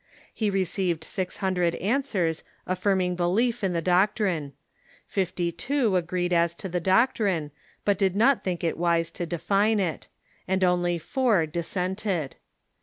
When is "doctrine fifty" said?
3.83-5.51